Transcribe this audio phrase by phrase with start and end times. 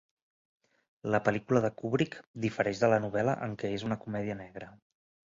[1.15, 4.71] La pel·lícula de Kubrick difereix de la novel·la en que és una comèdia negra.